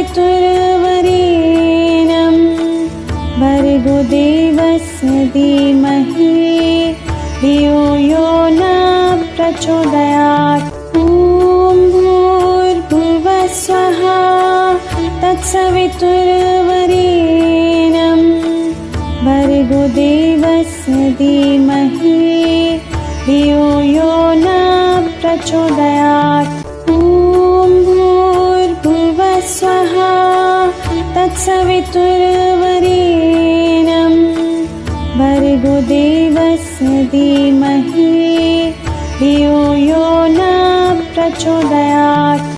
[0.00, 1.06] तत्सवितुर्वरेण्यं
[3.40, 6.32] भर्गो देवस्य धीमहि
[7.42, 8.26] धियो यो
[8.58, 8.62] न
[9.36, 10.69] प्रचोदयात्
[36.82, 38.08] धीमहि
[39.18, 40.40] धियो यो न
[41.14, 42.49] प्रचोदयात्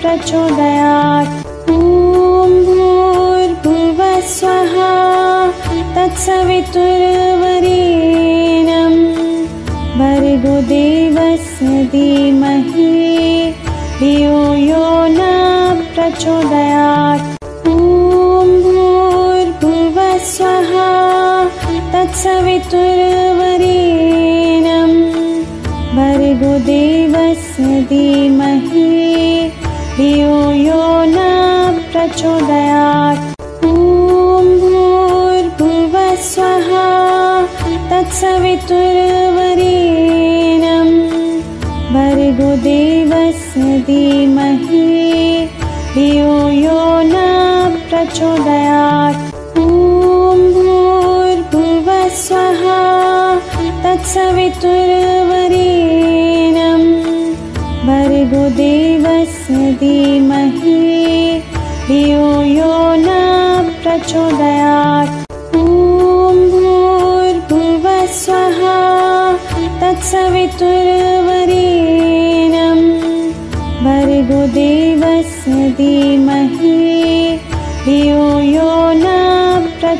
[0.00, 1.03] प्रचोदयात्
[48.14, 49.22] प्रचोदयात्
[49.58, 49.60] ॐ
[50.54, 52.62] भूर्भुवस्वः
[53.84, 56.82] तत्सवितुर्वरेण्यं।
[57.88, 60.84] भर्गो देवस्य धीमहि
[61.88, 63.06] धियो यो न
[63.82, 65.14] प्रचोदयात्।
[65.56, 65.58] ॐ
[66.54, 68.60] भूर्भुवस्वः
[69.80, 72.80] तत्सवितुर्वरेण्यं।
[73.84, 76.33] भर्गो देवस्य धीमहि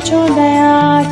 [0.05, 1.04] प्रचोदयात्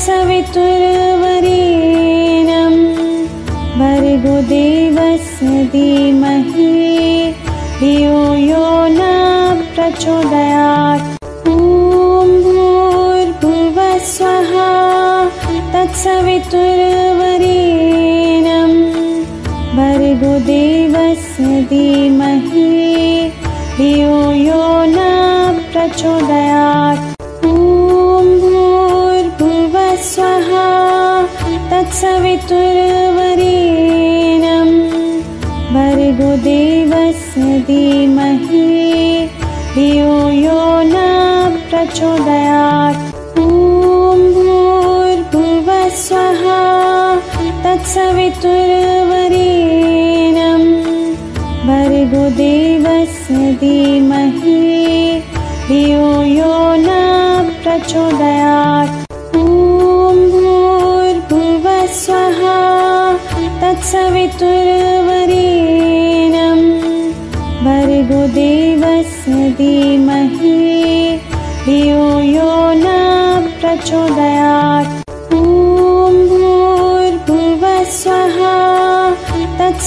[0.00, 1.09] Savitur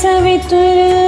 [0.02, 1.03] सवितुर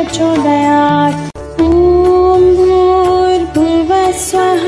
[0.00, 1.24] प्रचोदयात्।
[1.62, 4.62] ॐ भूर्भुवस्वः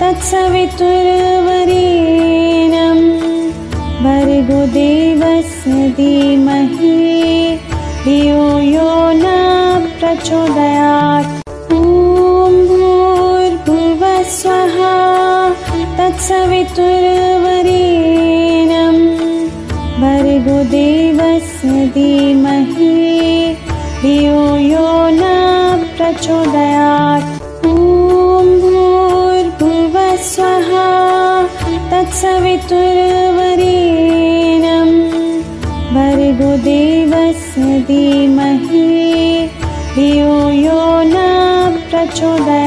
[0.00, 0.68] तत्सवितुर्वरीणम्
[4.04, 7.00] भर्गुदेवस्य धीमहि
[8.04, 8.44] धियो
[8.74, 8.92] यो
[9.22, 9.24] न
[9.98, 11.03] प्रचोदयात्।
[42.24, 42.63] should I?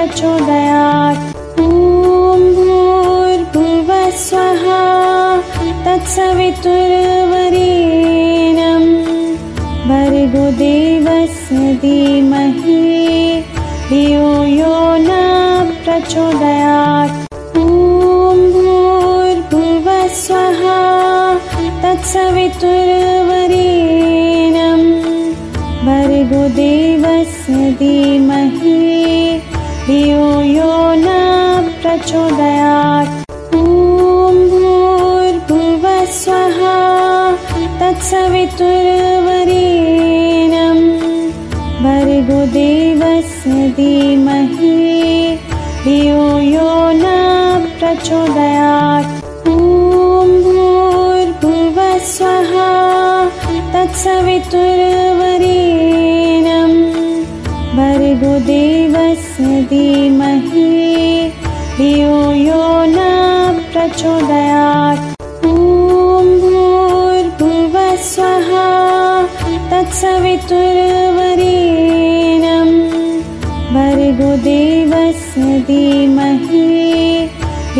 [0.00, 4.62] प्रचोदयात्। ॐ भूर्भुवः स्वः
[5.84, 7.39] तत्सवितुर्व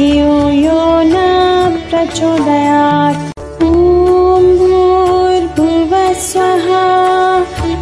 [0.00, 1.14] धियो यो न
[1.88, 3.24] प्रचोदयात्।
[3.64, 5.92] ॐ भूर्भुव
[6.26, 6.68] स्वः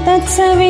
[0.07, 0.67] तत्सवितुर्वरीणं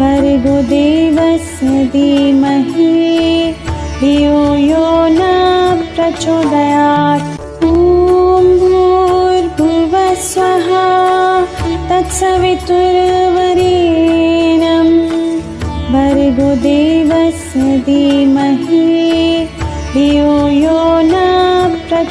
[0.00, 2.92] भर्गुदेवस्य धीमहि
[4.00, 4.86] धियो यो
[5.18, 5.20] न
[5.96, 7.37] प्रचोदयात्।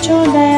[0.08, 0.57] চলায়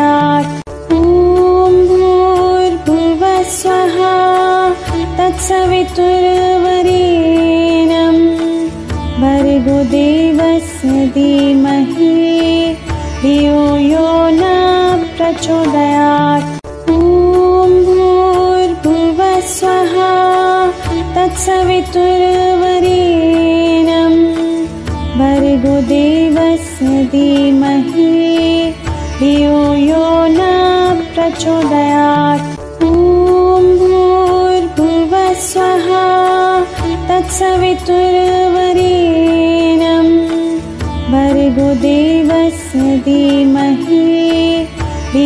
[43.57, 45.25] ही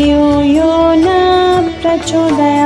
[0.56, 1.08] यो न
[2.36, 2.63] गया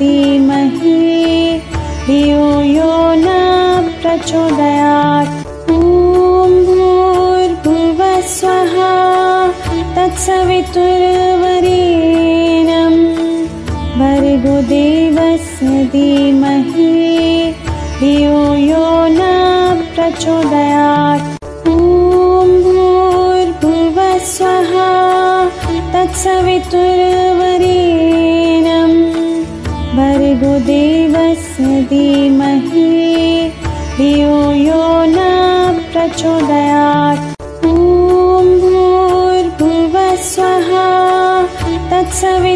[0.00, 0.98] धीमहि
[2.06, 3.26] धियो यो न
[4.02, 8.74] प्रचोदयात्। ऊं भूर्भुवस्वः
[9.96, 12.94] तत्सवितुर्वरीणं
[14.00, 16.94] भर्गुदेवस्य धीमहि
[18.00, 19.20] धियो यो न
[19.94, 21.29] प्रचोदयात्।
[36.20, 40.68] प्रचोदयात् ॐ भूर्भुवः स्वः
[41.90, 42.49] तत्सवि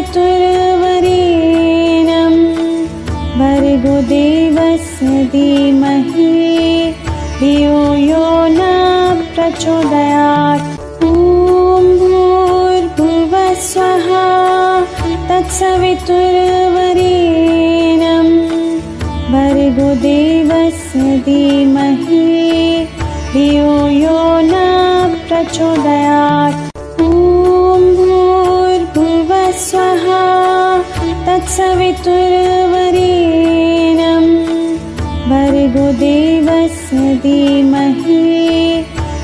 [37.23, 38.19] धीमहि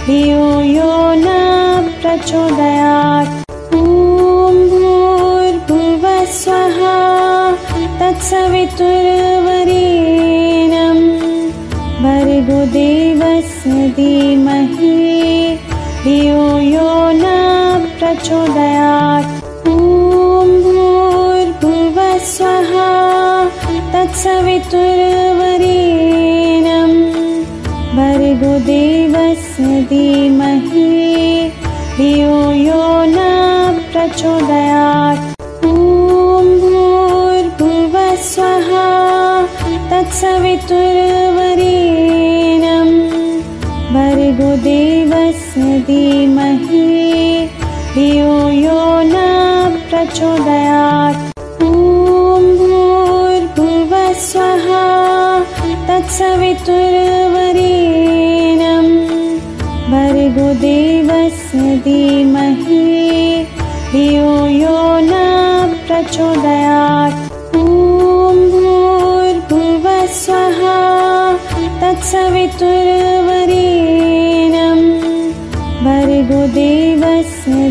[0.08, 0.94] धियो यो
[1.24, 1.28] न
[2.02, 3.41] प्रचोदयात्।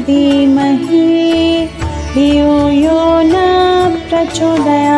[0.06, 1.06] धीमहि
[2.14, 3.00] धियो यो
[3.32, 3.34] न
[4.10, 4.89] प्रचोदया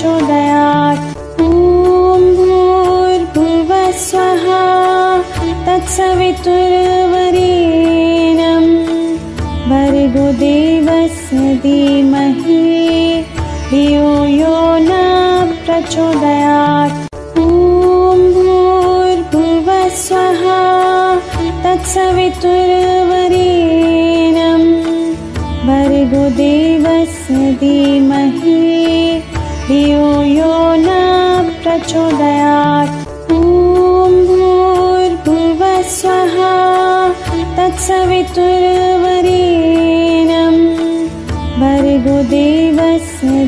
[0.00, 0.47] 就来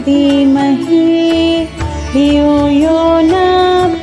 [0.06, 1.66] धीमहि
[2.12, 3.32] धियो यो न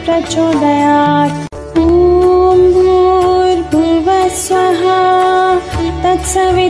[0.05, 1.39] प्रचोदयात्।
[1.79, 4.81] ॐ भूर्भुवः स्वः
[6.03, 6.66] तत्सवि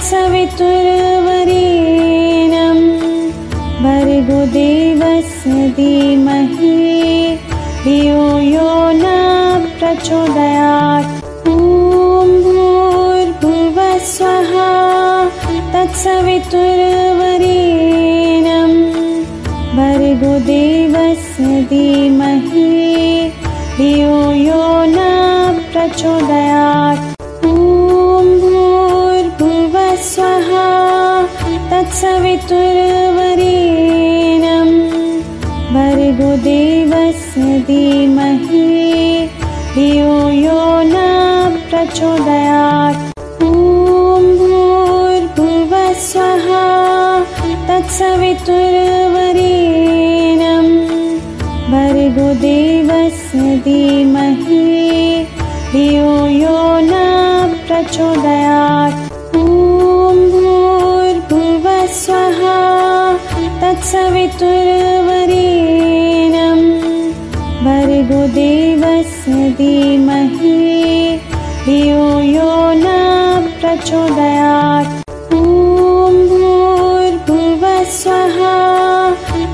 [0.00, 1.17] sabe.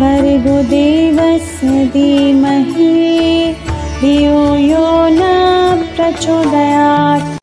[0.00, 2.92] भर्गुदेवस्य धीमहि
[4.00, 5.22] धियो यो न
[5.96, 7.35] प्रचोदयात्।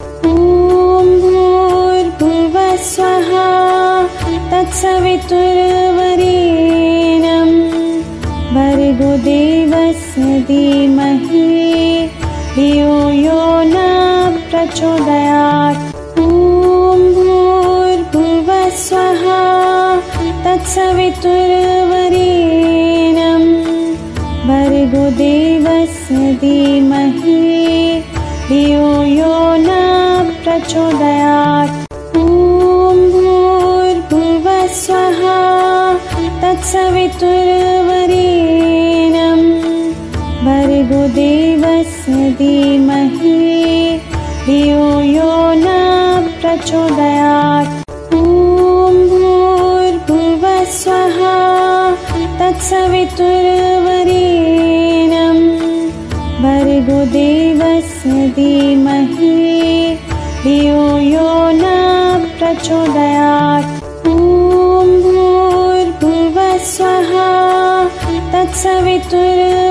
[68.61, 69.62] सवितुर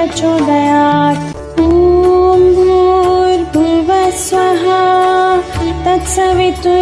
[0.05, 1.21] प्रचोदयात्
[1.61, 4.65] ॐ भूर्भुवस्वः
[5.85, 6.75] तत्सवितुर्वरीणं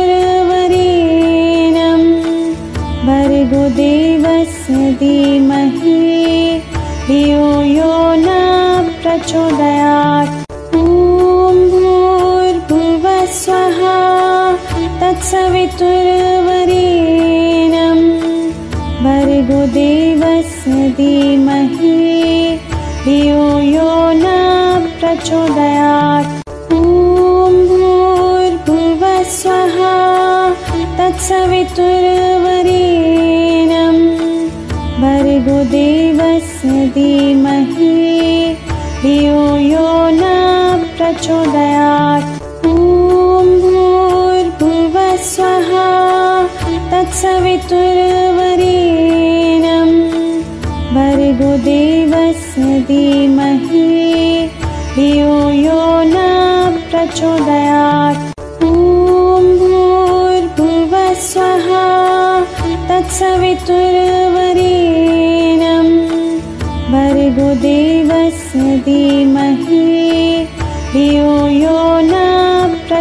[3.08, 5.98] भर्गुदेवस्य धीमहि
[7.08, 8.28] धियो यो न
[9.04, 10.42] प्रचोदयात्।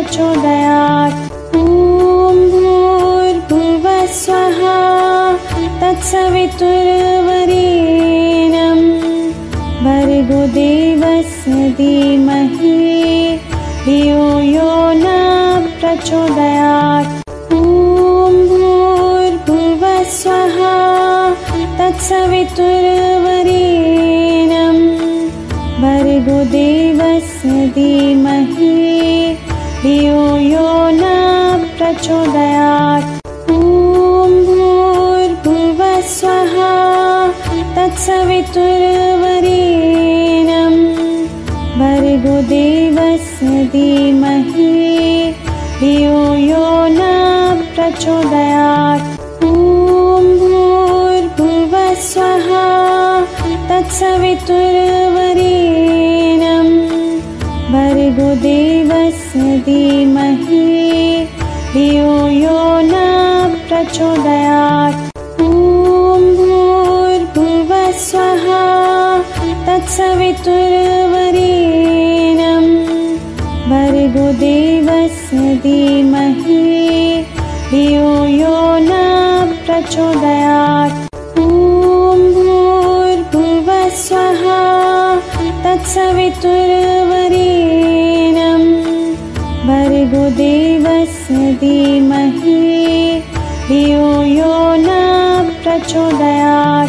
[0.03, 4.61] प्रचोदयात् ॐ भूर्भुवः स्वः
[5.81, 7.12] तत्सवितुर्
[77.73, 78.93] धियो यो न
[79.67, 80.97] प्रचोदयात्।
[81.41, 84.43] ऊं भूर्भुवस्वः
[85.65, 86.25] तत्सवितुर्वरीणं
[89.69, 92.59] भर्गुदेवस्य धीमहि
[93.69, 94.55] धियो यो
[94.87, 94.89] न
[95.63, 96.82] प्रचोदयात्।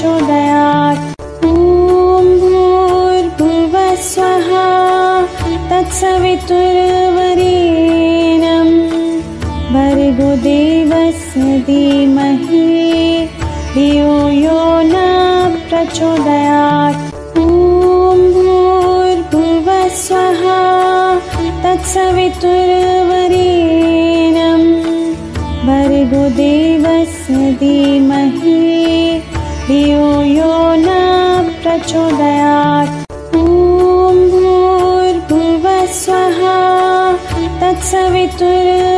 [0.00, 1.00] प्रचोदयात्
[1.44, 3.82] हं भूर्भुवस्वाहा
[5.70, 6.30] तत्सवितुर्वरीणम्
[9.74, 12.62] भर्गुदेवस्य धीमहि
[13.74, 14.94] धियो यो न
[15.68, 17.04] प्रचोदयात्
[17.38, 17.46] ऊ
[18.38, 19.68] भूर्भुव
[20.06, 20.58] स्वाहा
[21.66, 22.58] तत्सवितुर्वरीनम्
[25.68, 28.69] भर्गुदेवस्य धीमहि
[29.70, 30.88] धियो यो न
[31.62, 32.96] प्रचोदयात्।
[33.38, 36.40] ॐ भूर्भुवः स्वः
[37.60, 38.89] तत्सवितुर्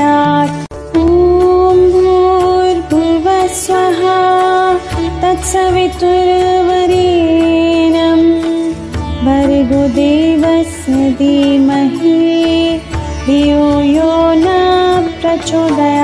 [15.55, 15.94] apaixonei.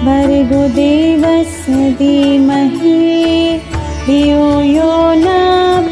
[0.08, 3.02] भर्गुदेवस्य धीमहि
[4.06, 4.46] धियो
[4.76, 5.28] यो न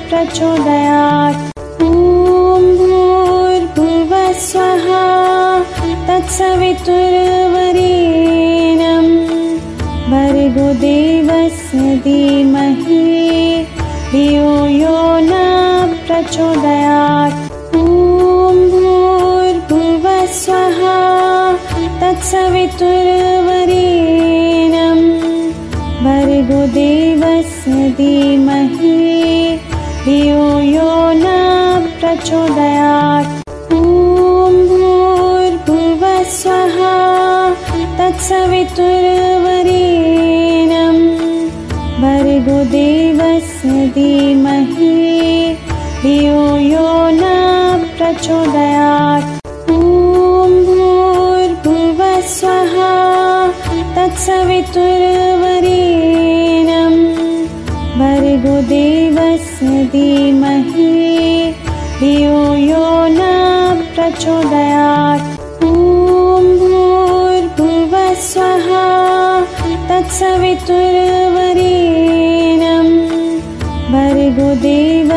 [0.10, 1.35] प्रचोदयात्।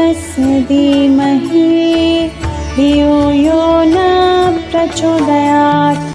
[0.08, 1.64] तस्य धीमहि
[2.76, 3.96] धियो यो न
[4.70, 6.07] प्रचोदयात्।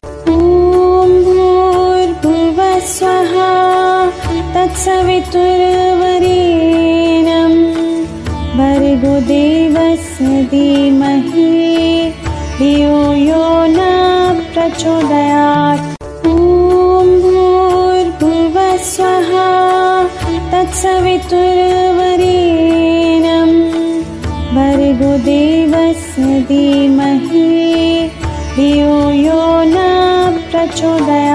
[30.65, 31.32] ಪ್ರಚೋದಯ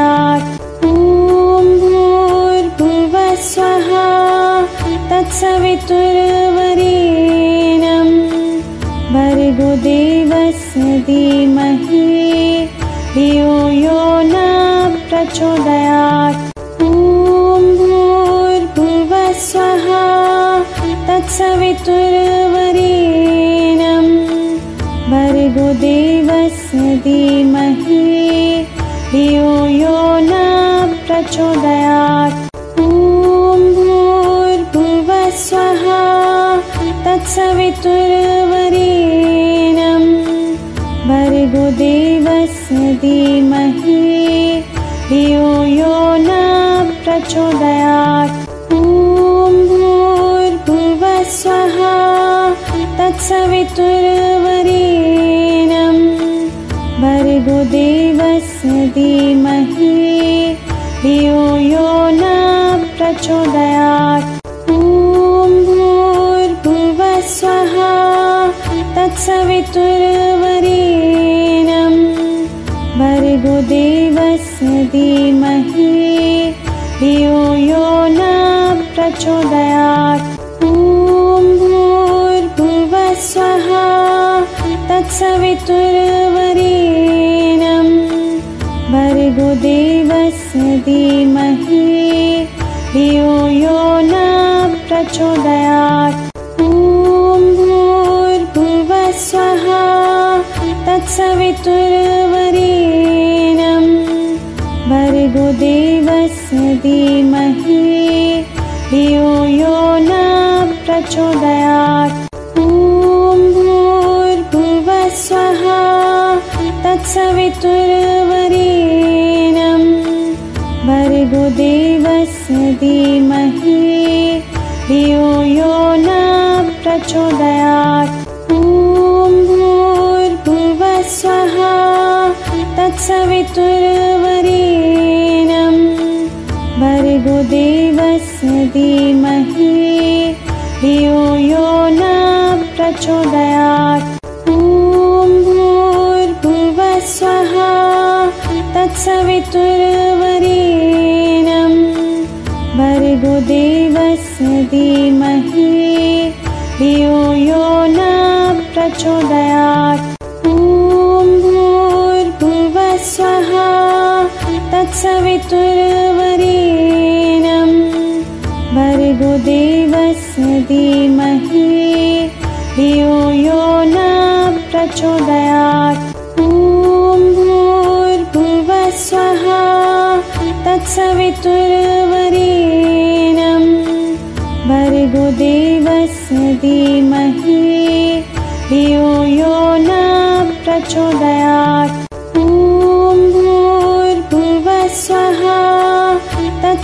[117.05, 117.51] savi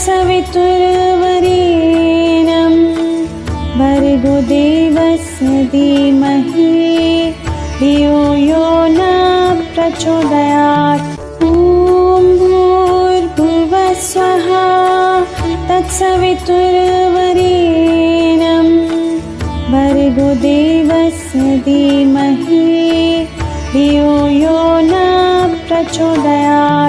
[0.09, 2.75] तत्सवितुर्वरेण्यं
[3.79, 6.69] भर्गो देवस्य धीमहि।
[7.79, 8.99] धियो यो न
[9.75, 11.05] प्रचोदयात्।
[11.45, 11.47] ॐ
[12.39, 14.47] भूर्भुवः स्वः
[15.69, 18.67] तत्सवितुर्वरेण्यं
[19.73, 21.39] भर्गो देवस्य
[21.69, 22.65] धीमहि।
[23.73, 24.91] धियो यो न
[25.67, 26.88] प्रचोदयात्